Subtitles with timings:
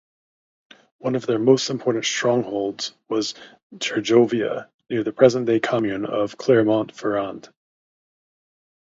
[0.97, 3.35] One of their most important stronghold was
[3.77, 7.53] Gergovia, near the present-day commune of Clermont-Ferrand.